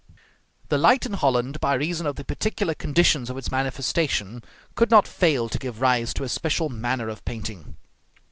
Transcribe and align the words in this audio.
The 0.69 0.79
light 0.79 1.05
in 1.05 1.13
Holland, 1.13 1.59
by 1.59 1.75
reason 1.75 2.07
of 2.07 2.15
the 2.15 2.23
particular 2.25 2.73
conditions 2.73 3.29
of 3.29 3.37
its 3.37 3.51
manifestation, 3.51 4.43
could 4.73 4.89
not 4.89 5.07
fail 5.07 5.47
to 5.47 5.59
give 5.59 5.79
rise 5.79 6.11
to 6.15 6.23
a 6.23 6.27
special 6.29 6.69
manner 6.69 7.07
of 7.07 7.23
painting. 7.23 7.75